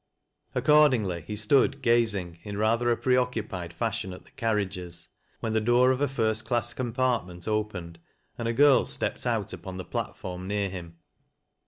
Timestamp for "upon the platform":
9.53-10.47